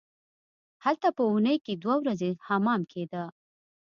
هلته 0.85 1.07
په 1.17 1.23
اونۍ 1.31 1.57
کې 1.65 1.73
دوه 1.83 1.95
ورځې 2.01 2.29
حمام 2.47 2.81
کیده. 2.91 3.23